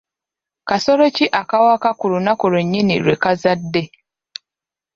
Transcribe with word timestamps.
Kasolo 0.69 1.05
ki 1.15 1.25
akawaka 1.41 1.89
ku 1.99 2.05
lunaku 2.11 2.45
lwennyini 2.51 2.95
lwe 3.03 3.15
kazadde? 3.23 3.83